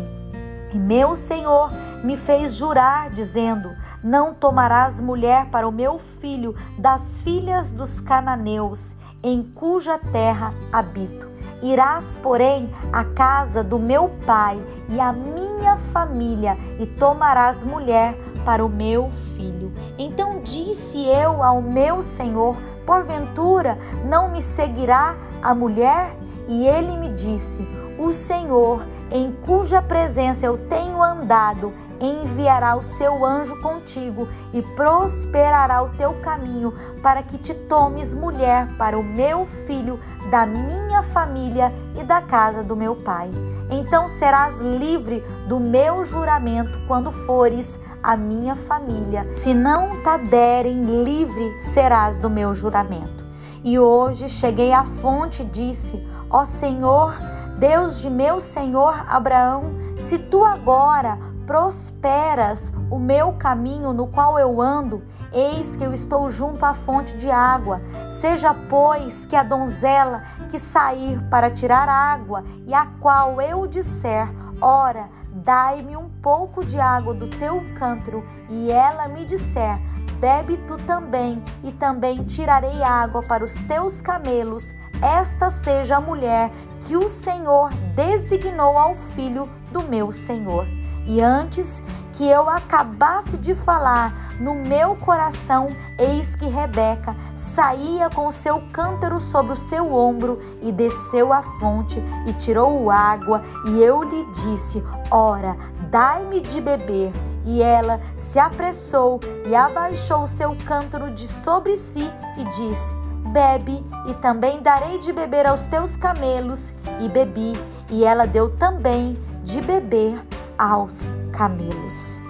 E 0.74 0.78
meu 0.78 1.16
senhor 1.16 1.70
me 2.02 2.18
fez 2.18 2.54
jurar, 2.54 3.08
dizendo: 3.08 3.70
Não 4.02 4.34
tomarás 4.34 5.00
mulher 5.00 5.46
para 5.46 5.66
o 5.66 5.72
meu 5.72 5.98
filho 5.98 6.54
das 6.76 7.22
filhas 7.22 7.72
dos 7.72 7.98
cananeus, 8.00 8.94
em 9.22 9.42
cuja 9.42 9.98
terra 9.98 10.52
habito 10.70 11.33
Irás, 11.62 12.16
porém, 12.16 12.68
à 12.92 13.04
casa 13.04 13.64
do 13.64 13.78
meu 13.78 14.10
pai 14.26 14.60
e 14.88 15.00
à 15.00 15.12
minha 15.12 15.76
família, 15.76 16.56
e 16.78 16.86
tomarás 16.86 17.64
mulher 17.64 18.14
para 18.44 18.64
o 18.64 18.68
meu 18.68 19.10
filho. 19.34 19.72
Então 19.98 20.42
disse 20.42 21.04
eu 21.06 21.42
ao 21.42 21.62
meu 21.62 22.02
senhor: 22.02 22.56
Porventura 22.84 23.78
não 24.04 24.28
me 24.28 24.40
seguirá 24.40 25.16
a 25.42 25.54
mulher? 25.54 26.14
E 26.48 26.66
ele 26.66 26.96
me 26.96 27.08
disse: 27.08 27.66
O 27.98 28.12
Senhor, 28.12 28.84
em 29.10 29.32
cuja 29.46 29.80
presença 29.80 30.44
eu 30.46 30.58
tenho 30.58 31.02
andado, 31.02 31.72
enviará 32.04 32.76
o 32.76 32.82
seu 32.82 33.24
anjo 33.24 33.60
contigo 33.60 34.28
e 34.52 34.62
prosperará 34.62 35.82
o 35.82 35.90
teu 35.90 36.14
caminho, 36.14 36.72
para 37.02 37.22
que 37.22 37.38
te 37.38 37.54
tomes 37.54 38.14
mulher 38.14 38.68
para 38.76 38.98
o 38.98 39.02
meu 39.02 39.44
filho, 39.44 39.98
da 40.30 40.46
minha 40.46 41.02
família 41.02 41.72
e 41.98 42.02
da 42.02 42.20
casa 42.20 42.62
do 42.62 42.74
meu 42.74 42.96
pai. 42.96 43.30
Então 43.70 44.08
serás 44.08 44.60
livre 44.60 45.22
do 45.48 45.58
meu 45.58 46.04
juramento 46.04 46.78
quando 46.86 47.10
fores 47.10 47.78
a 48.02 48.16
minha 48.16 48.54
família. 48.54 49.26
Se 49.36 49.54
não 49.54 50.02
te 50.02 50.18
derem 50.28 51.02
livre, 51.04 51.58
serás 51.58 52.18
do 52.18 52.28
meu 52.28 52.52
juramento. 52.52 53.24
E 53.64 53.78
hoje 53.78 54.28
cheguei 54.28 54.72
à 54.72 54.84
fonte 54.84 55.42
e 55.42 55.46
disse: 55.46 56.06
Ó 56.28 56.44
Senhor, 56.44 57.16
Deus 57.58 58.00
de 58.00 58.10
meu 58.10 58.40
senhor 58.40 59.04
Abraão, 59.08 59.74
se 59.96 60.18
tu 60.18 60.44
agora 60.44 61.16
prosperas 61.46 62.72
o 62.90 62.98
meu 62.98 63.32
caminho 63.32 63.92
no 63.92 64.06
qual 64.06 64.38
eu 64.38 64.60
ando, 64.60 65.02
eis 65.32 65.76
que 65.76 65.84
eu 65.84 65.92
estou 65.92 66.28
junto 66.28 66.64
à 66.64 66.72
fonte 66.72 67.16
de 67.16 67.30
água. 67.30 67.80
Seja, 68.08 68.54
pois, 68.68 69.26
que 69.26 69.36
a 69.36 69.42
donzela 69.42 70.22
que 70.48 70.58
sair 70.58 71.20
para 71.28 71.50
tirar 71.50 71.88
água, 71.88 72.44
e 72.66 72.74
a 72.74 72.86
qual 73.00 73.40
eu 73.40 73.66
disser, 73.66 74.28
ora, 74.60 75.08
dai-me 75.30 75.96
um 75.96 76.08
pouco 76.08 76.64
de 76.64 76.80
água 76.80 77.12
do 77.12 77.28
teu 77.28 77.62
cântaro, 77.76 78.24
e 78.48 78.70
ela 78.70 79.08
me 79.08 79.24
disser, 79.24 79.78
bebe 80.20 80.56
tu 80.66 80.78
também, 80.78 81.42
e 81.62 81.72
também 81.72 82.24
tirarei 82.24 82.82
água 82.82 83.22
para 83.22 83.44
os 83.44 83.62
teus 83.64 84.00
camelos. 84.00 84.72
Esta 85.02 85.50
seja 85.50 85.96
a 85.96 86.00
mulher 86.00 86.50
que 86.80 86.96
o 86.96 87.08
Senhor 87.08 87.70
designou 87.94 88.78
ao 88.78 88.94
filho 88.94 89.48
do 89.70 89.82
meu 89.82 90.10
Senhor. 90.12 90.66
E 91.06 91.20
antes 91.20 91.82
que 92.14 92.26
eu 92.26 92.48
acabasse 92.48 93.36
de 93.36 93.54
falar, 93.54 94.14
no 94.40 94.54
meu 94.54 94.96
coração, 94.96 95.66
eis 95.98 96.36
que 96.36 96.46
Rebeca 96.46 97.14
saía 97.34 98.08
com 98.08 98.30
seu 98.30 98.62
cântaro 98.72 99.20
sobre 99.20 99.52
o 99.52 99.56
seu 99.56 99.92
ombro 99.92 100.38
e 100.62 100.70
desceu 100.70 101.32
à 101.32 101.42
fonte 101.42 102.02
e 102.26 102.32
tirou 102.32 102.90
água, 102.90 103.42
e 103.68 103.82
eu 103.82 104.02
lhe 104.02 104.30
disse: 104.30 104.82
Ora, 105.10 105.56
dai-me 105.90 106.40
de 106.40 106.60
beber. 106.60 107.12
E 107.44 107.62
ela 107.62 108.00
se 108.16 108.38
apressou 108.38 109.20
e 109.46 109.54
abaixou 109.54 110.26
seu 110.26 110.56
cântaro 110.64 111.10
de 111.10 111.28
sobre 111.28 111.76
si 111.76 112.10
e 112.38 112.44
disse: 112.44 112.96
Bebe, 113.32 113.84
e 114.06 114.14
também 114.14 114.62
darei 114.62 114.98
de 114.98 115.12
beber 115.12 115.46
aos 115.46 115.66
teus 115.66 115.96
camelos. 115.96 116.74
E 117.00 117.08
bebi, 117.08 117.52
e 117.90 118.04
ela 118.04 118.26
deu 118.26 118.48
também 118.56 119.18
de 119.42 119.60
beber 119.60 120.22
aos 120.58 121.16
camelos. 121.32 122.20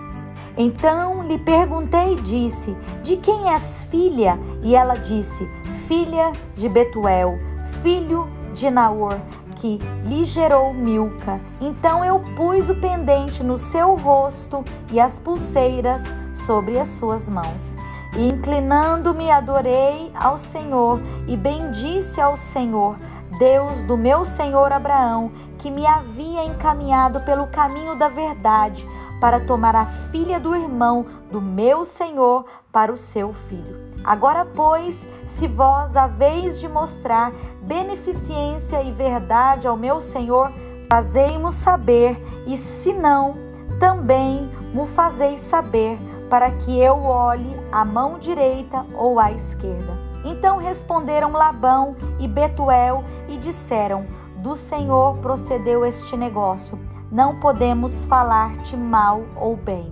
Então 0.57 1.23
lhe 1.23 1.39
perguntei 1.39 2.15
e 2.15 2.21
disse: 2.21 2.77
De 3.03 3.17
quem 3.17 3.53
és 3.53 3.85
filha? 3.91 4.39
E 4.63 4.75
ela 4.75 4.95
disse: 4.95 5.49
Filha 5.89 6.33
de 6.55 6.69
Betuel, 6.69 7.39
filho 7.83 8.29
de 8.53 8.71
Naor, 8.71 9.19
que 9.57 9.79
lhe 10.05 10.25
gerou 10.25 10.73
Milca. 10.73 11.41
Então 11.61 12.05
eu 12.05 12.21
pus 12.37 12.69
o 12.69 12.75
pendente 12.77 13.43
no 13.43 13.59
seu 13.59 13.97
rosto 13.97 14.65
e 14.93 15.01
as 15.01 15.19
pulseiras 15.19 16.05
sobre 16.33 16.79
as 16.79 16.89
suas 16.89 17.29
mãos. 17.29 17.77
E 18.17 18.29
inclinando-me, 18.29 19.29
adorei 19.29 20.13
ao 20.15 20.39
Senhor 20.39 21.01
e 21.27 21.37
bendisse 21.37 22.21
ao 22.21 22.37
Senhor. 22.37 22.97
Deus 23.39 23.83
do 23.83 23.97
meu 23.97 24.25
senhor 24.25 24.73
Abraão, 24.73 25.33
que 25.65 25.71
me 25.71 25.87
havia 25.87 26.45
encaminhado 26.45 27.21
pelo 27.21 27.47
caminho 27.47 27.97
da 27.97 28.07
verdade, 28.07 28.87
para 29.19 29.41
tomar 29.41 29.75
a 29.75 29.87
filha 29.87 30.39
do 30.39 30.55
irmão 30.55 31.07
do 31.33 31.41
meu 31.41 31.87
senhor 31.87 32.45
para 32.71 32.93
o 32.93 32.99
seu 32.99 33.33
filho. 33.33 33.75
Agora, 34.05 34.45
pois, 34.45 35.07
se 35.25 35.49
vós 35.49 35.97
haveis 35.97 36.61
de 36.61 36.69
mostrar 36.69 37.31
beneficência 37.63 38.83
e 38.83 38.93
verdade 38.93 39.67
ao 39.67 39.75
meu 39.75 40.03
senhor, 40.03 40.53
fazei-mo 40.87 41.51
saber, 41.51 42.23
e 42.47 42.59
se 42.59 42.93
não, 42.93 43.33
também 43.81 44.51
mo 44.75 44.85
fazeis 44.85 45.41
saber, 45.41 45.99
para 46.29 46.51
que 46.51 46.79
eu 46.79 47.05
olhe 47.05 47.57
à 47.73 47.87
mão 47.87 48.19
direita 48.19 48.85
ou 48.99 49.19
à 49.19 49.33
esquerda. 49.33 49.95
Então 50.27 50.59
responderam 50.59 51.33
Labão 51.33 51.97
e 52.21 52.29
Betuel 52.29 53.03
e 53.29 53.39
disseram: 53.39 54.07
Do 54.45 54.55
Senhor 54.55 55.17
procedeu 55.21 55.87
este 55.87 56.19
negócio. 56.19 56.79
Não 57.11 57.41
podemos 57.41 58.05
falar-te 58.05 58.77
mal 58.77 59.23
ou 59.41 59.57
bem. 59.57 59.91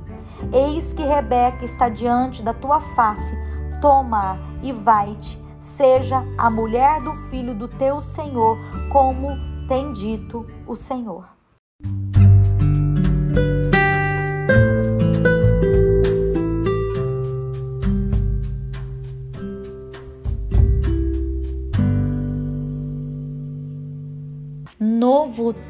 Eis 0.52 0.92
que 0.92 1.02
Rebeca 1.02 1.64
está 1.64 1.88
diante 1.88 2.42
da 2.42 2.52
tua 2.52 2.78
face. 2.78 3.34
Toma-a 3.80 4.36
e 4.62 4.70
vai-te. 4.70 5.42
Seja 5.58 6.22
a 6.36 6.50
mulher 6.50 7.00
do 7.00 7.14
filho 7.30 7.54
do 7.54 7.66
teu 7.66 7.98
Senhor, 8.02 8.58
como 8.92 9.30
tem 9.66 9.90
dito 9.94 10.46
o 10.66 10.76
Senhor. 10.76 11.24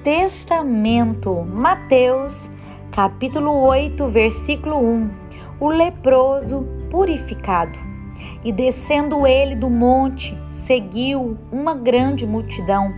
Testamento, 0.03 1.45
Mateus, 1.45 2.51
capítulo 2.91 3.53
8, 3.63 4.07
versículo 4.07 4.79
1. 4.79 5.11
O 5.61 5.69
leproso 5.69 6.67
purificado. 6.91 7.79
E 8.45 8.53
descendo 8.53 9.27
ele 9.27 9.55
do 9.55 9.71
monte, 9.71 10.37
seguiu 10.51 11.39
uma 11.51 11.75
grande 11.75 12.27
multidão. 12.27 12.93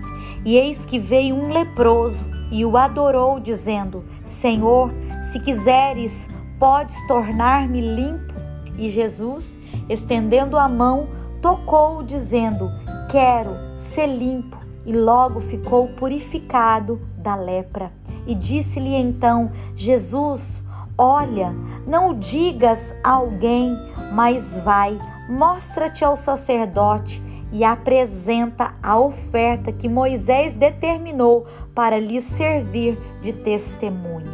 E 0.45 0.57
eis 0.57 0.85
que 0.85 0.99
veio 0.99 1.35
um 1.35 1.53
leproso 1.53 2.25
e 2.51 2.65
o 2.65 2.77
adorou, 2.77 3.41
dizendo: 3.41 4.05
Senhor, 4.25 4.91
se 5.23 5.41
quiseres, 5.41 6.29
podes 6.59 7.01
tornar-me 7.07 7.81
limpo. 7.81 8.35
E 8.79 8.89
Jesus, 8.89 9.59
estendendo 9.89 10.57
a 10.57 10.69
mão, 10.69 11.09
tocou-o, 11.41 12.03
dizendo: 12.03 12.71
Quero 13.11 13.77
ser 13.77 14.07
limpo. 14.07 14.64
E 14.87 14.93
logo 14.93 15.41
ficou 15.41 15.89
purificado 15.97 17.01
da 17.17 17.35
lepra. 17.35 17.93
E 18.27 18.35
disse-lhe 18.35 18.95
então: 18.95 19.51
Jesus, 19.75 20.63
olha, 20.97 21.55
não 21.87 22.11
o 22.11 22.15
digas 22.15 22.95
a 23.03 23.13
alguém, 23.13 23.77
mas 24.13 24.57
vai, 24.59 24.99
mostra-te 25.29 26.05
ao 26.05 26.17
sacerdote 26.17 27.23
e 27.55 27.63
apresenta 27.63 28.75
a 28.83 28.99
oferta 28.99 29.71
que 29.71 29.89
Moisés 29.89 30.55
determinou 30.55 31.47
para 31.75 31.99
lhe 31.99 32.21
servir 32.21 32.99
de 33.23 33.33
testemunho. 33.33 34.33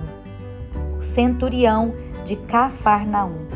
O 0.99 1.03
centurião 1.03 1.93
de 2.25 2.37
Cafarnaum. 2.37 3.47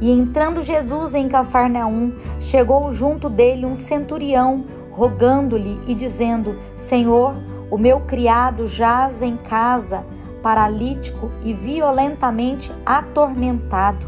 E 0.00 0.12
entrando 0.12 0.62
Jesus 0.62 1.14
em 1.14 1.28
Cafarnaum, 1.28 2.12
chegou 2.38 2.90
junto 2.92 3.28
dele 3.28 3.66
um 3.66 3.74
centurião, 3.74 4.64
rogando-lhe 4.98 5.80
e 5.86 5.94
dizendo: 5.94 6.58
Senhor, 6.76 7.34
o 7.70 7.78
meu 7.78 8.00
criado 8.00 8.66
jaz 8.66 9.22
em 9.22 9.36
casa, 9.36 10.04
paralítico 10.42 11.30
e 11.44 11.52
violentamente 11.52 12.72
atormentado. 12.84 14.04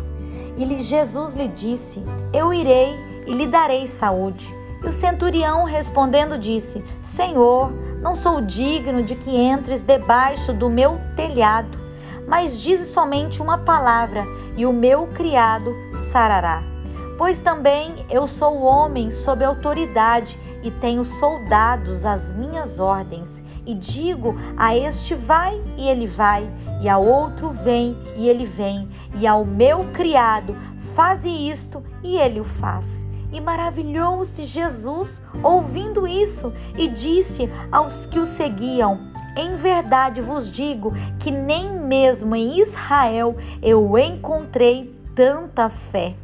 E 0.57 0.79
Jesus 0.81 1.35
lhe 1.35 1.47
disse: 1.47 2.03
Eu 2.33 2.53
irei 2.53 2.95
e 3.27 3.33
lhe 3.33 3.47
darei 3.47 3.87
saúde. 3.87 4.53
E 4.83 4.89
o 4.89 4.93
centurião 4.93 5.65
respondendo 5.65 6.37
disse: 6.37 6.85
Senhor, 7.01 7.71
não 8.03 8.17
sou 8.17 8.41
digno 8.41 9.03
de 9.05 9.15
que 9.15 9.31
entres 9.31 9.85
debaixo 9.85 10.53
do 10.53 10.69
meu 10.69 10.99
telhado, 11.15 11.79
mas 12.27 12.61
dize 12.61 12.87
somente 12.87 13.41
uma 13.41 13.59
palavra 13.59 14.25
e 14.57 14.67
o 14.67 14.73
meu 14.73 15.07
criado 15.07 15.73
sarará. 16.11 16.70
Pois 17.21 17.39
também 17.39 18.07
eu 18.09 18.27
sou 18.27 18.63
homem 18.63 19.11
sob 19.11 19.45
autoridade 19.45 20.39
e 20.63 20.71
tenho 20.71 21.05
soldados 21.05 22.07
às 22.07 22.33
minhas 22.33 22.81
ordens, 22.81 23.45
e 23.67 23.75
digo 23.75 24.35
a 24.57 24.75
este 24.75 25.15
vai 25.15 25.63
e 25.77 25.87
ele 25.87 26.07
vai, 26.07 26.51
e 26.81 26.89
a 26.89 26.97
outro 26.97 27.51
vem 27.51 27.95
e 28.17 28.27
ele 28.27 28.47
vem, 28.47 28.89
e 29.17 29.27
ao 29.27 29.45
meu 29.45 29.93
criado 29.93 30.57
faze 30.95 31.29
isto 31.29 31.85
e 32.03 32.17
ele 32.17 32.41
o 32.41 32.45
faz. 32.45 33.07
E 33.31 33.39
maravilhou-se 33.39 34.47
Jesus 34.47 35.21
ouvindo 35.43 36.09
isso 36.09 36.51
e 36.75 36.89
disse 36.89 37.51
aos 37.71 38.07
que 38.07 38.19
o 38.19 38.25
seguiam: 38.25 38.99
Em 39.37 39.57
verdade 39.57 40.23
vos 40.23 40.51
digo 40.51 40.95
que 41.19 41.31
nem 41.31 41.71
mesmo 41.71 42.35
em 42.35 42.59
Israel 42.63 43.37
eu 43.63 43.99
encontrei 43.99 44.99
tanta 45.15 45.69
fé. 45.69 46.17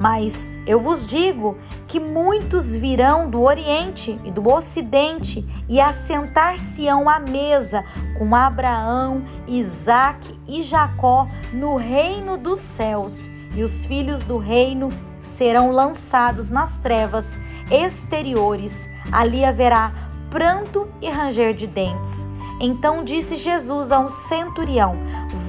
Mas 0.00 0.48
eu 0.66 0.80
vos 0.80 1.06
digo 1.06 1.58
que 1.86 2.00
muitos 2.00 2.74
virão 2.74 3.28
do 3.28 3.42
Oriente 3.42 4.18
e 4.24 4.30
do 4.30 4.50
Ocidente 4.50 5.46
e 5.68 5.78
assentar-se-ão 5.78 7.06
à 7.06 7.18
mesa 7.18 7.84
com 8.16 8.34
Abraão, 8.34 9.22
Isaque 9.46 10.40
e 10.48 10.62
Jacó 10.62 11.26
no 11.52 11.76
reino 11.76 12.38
dos 12.38 12.60
céus, 12.60 13.28
e 13.54 13.62
os 13.62 13.84
filhos 13.84 14.24
do 14.24 14.38
reino 14.38 14.88
serão 15.20 15.70
lançados 15.70 16.48
nas 16.48 16.78
trevas 16.78 17.38
exteriores. 17.70 18.88
Ali 19.12 19.44
haverá 19.44 19.92
pranto 20.30 20.88
e 21.02 21.10
ranger 21.10 21.52
de 21.52 21.66
dentes. 21.66 22.26
Então 22.58 23.04
disse 23.04 23.36
Jesus 23.36 23.92
a 23.92 24.00
um 24.00 24.08
centurião: 24.08 24.96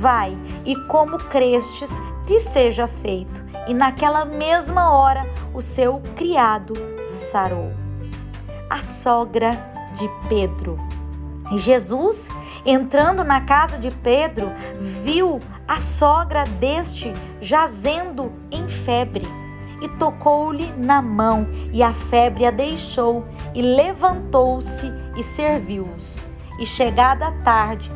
Vai, 0.01 0.37
e 0.65 0.75
como 0.87 1.17
crestes, 1.17 1.89
te 2.27 2.37
seja 2.37 2.85
feito. 2.85 3.40
E 3.67 3.73
naquela 3.73 4.25
mesma 4.25 4.91
hora 4.91 5.25
o 5.53 5.61
seu 5.61 6.01
criado 6.15 6.73
sarou. 7.03 7.71
A 8.69 8.81
sogra 8.81 9.51
de 9.93 10.09
Pedro. 10.27 10.79
Jesus, 11.53 12.29
entrando 12.65 13.23
na 13.23 13.41
casa 13.41 13.77
de 13.77 13.91
Pedro, 13.91 14.49
viu 14.79 15.39
a 15.67 15.79
sogra 15.79 16.43
deste 16.43 17.13
jazendo 17.41 18.31
em 18.49 18.67
febre 18.67 19.27
e 19.81 19.89
tocou-lhe 19.89 20.71
na 20.77 21.01
mão, 21.01 21.47
e 21.73 21.81
a 21.81 21.91
febre 21.91 22.45
a 22.45 22.51
deixou, 22.51 23.25
e 23.53 23.61
levantou-se 23.61 24.91
e 25.17 25.23
serviu-os. 25.23 26.21
E 26.59 26.65
chegada 26.65 27.27
a 27.27 27.31
tarde, 27.43 27.89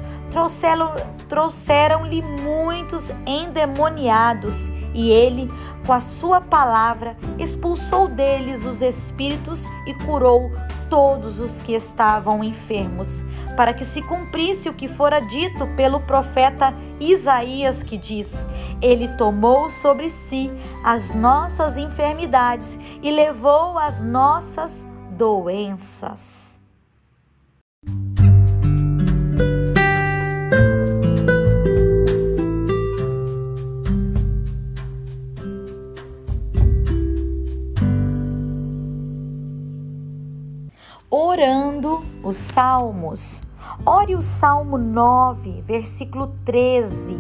trouxeram-lhe 1.27 2.21
muitos 2.21 3.09
endemoniados, 3.25 4.69
e 4.93 5.09
ele, 5.11 5.49
com 5.85 5.93
a 5.93 5.99
sua 5.99 6.41
palavra, 6.41 7.17
expulsou 7.38 8.07
deles 8.07 8.65
os 8.65 8.81
espíritos 8.81 9.65
e 9.85 9.93
curou 10.05 10.51
todos 10.89 11.39
os 11.39 11.61
que 11.61 11.73
estavam 11.73 12.43
enfermos, 12.43 13.23
para 13.55 13.73
que 13.73 13.85
se 13.85 14.01
cumprisse 14.01 14.69
o 14.69 14.73
que 14.73 14.88
fora 14.88 15.19
dito 15.19 15.67
pelo 15.75 15.99
profeta 16.01 16.73
Isaías, 16.99 17.83
que 17.83 17.97
diz: 17.97 18.33
Ele 18.81 19.07
tomou 19.17 19.69
sobre 19.69 20.09
si 20.09 20.51
as 20.83 21.13
nossas 21.13 21.77
enfermidades 21.77 22.77
e 23.01 23.11
levou 23.11 23.77
as 23.77 24.01
nossas 24.01 24.88
doenças. 25.11 26.54
Os 42.25 42.38
salmos. 42.38 43.39
Ore 43.85 44.15
o 44.15 44.21
Salmo 44.21 44.77
9, 44.77 45.61
versículo 45.61 46.35
13, 46.43 47.15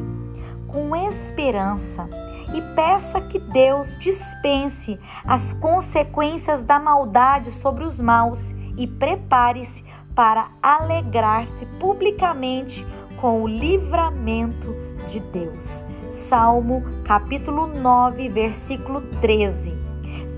com 0.67 0.95
esperança 0.95 2.09
e 2.53 2.61
peça 2.75 3.21
que 3.21 3.39
Deus 3.39 3.97
dispense 3.97 4.99
as 5.23 5.53
consequências 5.53 6.63
da 6.63 6.79
maldade 6.79 7.51
sobre 7.51 7.83
os 7.83 7.99
maus 7.99 8.53
e 8.77 8.87
prepare-se 8.87 9.83
para 10.15 10.49
alegrar-se 10.61 11.65
publicamente 11.79 12.85
com 13.21 13.43
o 13.43 13.47
livramento 13.47 14.75
de 15.07 15.19
Deus. 15.19 15.83
Salmo 16.09 16.83
capítulo 17.03 17.67
9, 17.67 18.29
versículo 18.29 19.01
13. 19.21 19.73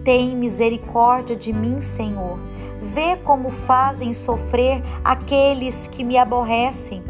Tem 0.03 0.36
misericórdia 0.36 1.36
de 1.36 1.53
mim, 1.53 1.80
Senhor 1.80 2.39
Vê 2.97 3.15
como 3.15 3.51
fazem 3.51 4.12
sofrer 4.12 4.81
aqueles 5.03 5.88
que 5.88 6.03
me 6.03 6.17
aborrecem. 6.17 7.03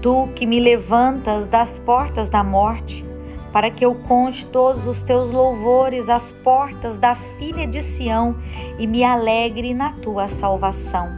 Tu 0.00 0.28
que 0.36 0.46
me 0.46 0.60
levantas 0.60 1.48
das 1.48 1.80
portas 1.80 2.28
da 2.28 2.44
morte, 2.44 3.04
para 3.52 3.72
que 3.72 3.84
eu 3.84 3.92
conte 3.92 4.46
todos 4.46 4.86
os 4.86 5.02
teus 5.02 5.32
louvores 5.32 6.08
às 6.08 6.30
portas 6.30 6.96
da 6.96 7.16
filha 7.16 7.66
de 7.66 7.82
Sião 7.82 8.36
e 8.78 8.86
me 8.86 9.02
alegre 9.02 9.74
na 9.74 9.94
tua 9.94 10.28
salvação. 10.28 11.08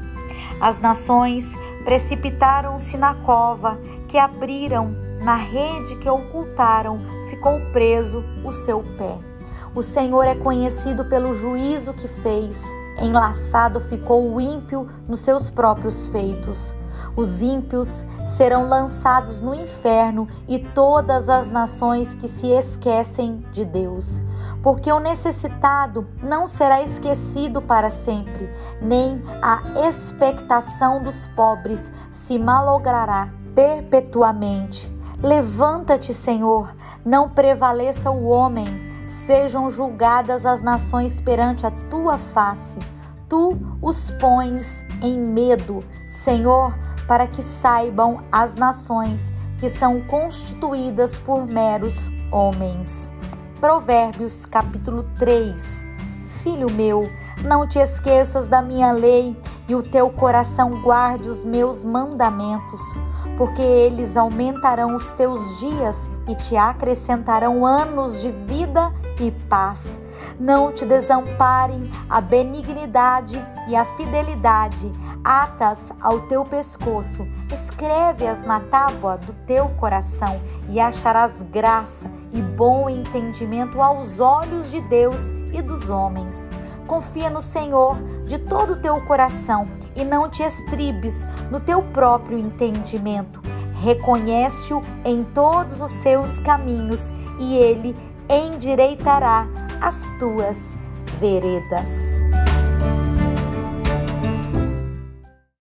As 0.58 0.78
nações 0.78 1.52
precipitaram-se 1.84 2.96
na 2.96 3.16
cova 3.16 3.78
que 4.08 4.16
abriram, 4.16 4.90
na 5.20 5.36
rede 5.36 5.96
que 5.96 6.08
ocultaram, 6.08 6.96
ficou 7.28 7.60
preso 7.74 8.24
o 8.42 8.54
seu 8.54 8.82
pé. 8.96 9.18
O 9.74 9.82
Senhor 9.82 10.22
é 10.22 10.34
conhecido 10.34 11.04
pelo 11.04 11.34
juízo 11.34 11.92
que 11.92 12.08
fez 12.08 12.64
Enlaçado 13.00 13.80
ficou 13.80 14.32
o 14.32 14.40
ímpio 14.40 14.88
nos 15.08 15.20
seus 15.20 15.48
próprios 15.50 16.06
feitos. 16.06 16.74
Os 17.16 17.42
ímpios 17.42 18.06
serão 18.24 18.68
lançados 18.68 19.40
no 19.40 19.54
inferno 19.54 20.28
e 20.48 20.58
todas 20.58 21.28
as 21.28 21.50
nações 21.50 22.14
que 22.14 22.28
se 22.28 22.48
esquecem 22.48 23.44
de 23.52 23.64
Deus. 23.64 24.22
Porque 24.62 24.90
o 24.90 25.00
necessitado 25.00 26.06
não 26.22 26.46
será 26.46 26.82
esquecido 26.82 27.60
para 27.60 27.90
sempre, 27.90 28.48
nem 28.80 29.22
a 29.42 29.88
expectação 29.88 31.02
dos 31.02 31.26
pobres 31.28 31.92
se 32.10 32.38
malogrará 32.38 33.28
perpetuamente. 33.54 34.92
Levanta-te, 35.22 36.12
Senhor, 36.12 36.74
não 37.04 37.28
prevaleça 37.28 38.10
o 38.10 38.26
homem 38.26 38.91
sejam 39.12 39.68
julgadas 39.68 40.46
as 40.46 40.62
nações 40.62 41.20
perante 41.20 41.66
a 41.66 41.70
tua 41.90 42.16
face. 42.16 42.78
Tu 43.28 43.56
os 43.80 44.10
pões 44.12 44.84
em 45.02 45.18
medo, 45.18 45.84
Senhor, 46.06 46.74
para 47.06 47.26
que 47.26 47.42
saibam 47.42 48.22
as 48.32 48.56
nações 48.56 49.32
que 49.58 49.68
são 49.68 50.00
constituídas 50.02 51.18
por 51.18 51.46
meros 51.46 52.10
homens. 52.30 53.12
Provérbios 53.60 54.44
capítulo 54.44 55.04
3. 55.18 55.86
Filho 56.42 56.70
meu, 56.70 57.08
não 57.44 57.66
te 57.66 57.78
esqueças 57.78 58.46
da 58.46 58.62
minha 58.62 58.92
lei 58.92 59.36
e 59.68 59.74
o 59.74 59.82
teu 59.82 60.08
coração 60.10 60.82
guarde 60.82 61.28
os 61.28 61.44
meus 61.44 61.84
mandamentos, 61.84 62.80
porque 63.36 63.62
eles 63.62 64.16
aumentarão 64.16 64.94
os 64.94 65.12
teus 65.12 65.58
dias 65.58 66.08
e 66.28 66.34
te 66.34 66.56
acrescentarão 66.56 67.66
anos 67.66 68.20
de 68.20 68.30
vida 68.30 68.92
e 69.20 69.30
paz. 69.48 70.00
Não 70.38 70.72
te 70.72 70.84
desamparem 70.84 71.90
a 72.08 72.20
benignidade 72.20 73.44
e 73.68 73.74
a 73.74 73.84
fidelidade, 73.84 74.92
atas 75.24 75.92
ao 76.00 76.20
teu 76.20 76.44
pescoço, 76.44 77.26
escreve-as 77.52 78.42
na 78.42 78.60
tábua 78.60 79.16
do 79.16 79.32
teu 79.46 79.68
coração 79.70 80.40
e 80.68 80.80
acharás 80.80 81.42
graça 81.42 82.10
e 82.32 82.40
bom 82.40 82.88
entendimento 82.88 83.80
aos 83.80 84.20
olhos 84.20 84.70
de 84.70 84.80
Deus 84.82 85.30
e 85.52 85.62
dos 85.62 85.90
homens. 85.90 86.50
Confia 86.86 87.30
no 87.30 87.40
Senhor 87.40 87.96
de 88.26 88.38
todo 88.38 88.74
o 88.74 88.80
teu 88.80 89.00
coração 89.02 89.68
e 89.94 90.04
não 90.04 90.28
te 90.28 90.42
estribes 90.42 91.26
no 91.50 91.60
teu 91.60 91.82
próprio 91.82 92.38
entendimento. 92.38 93.40
Reconhece-o 93.82 94.82
em 95.04 95.24
todos 95.24 95.80
os 95.80 95.90
seus 95.90 96.38
caminhos 96.38 97.12
e 97.38 97.56
ele 97.56 97.96
endireitará 98.28 99.46
as 99.80 100.08
tuas 100.18 100.76
veredas. 101.18 102.22